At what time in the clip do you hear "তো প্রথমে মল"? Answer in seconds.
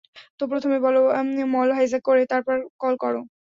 0.39-1.69